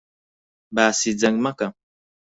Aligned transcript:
باسی 0.75 1.11
جەنگ 1.19 1.37
مەکە! 1.45 1.67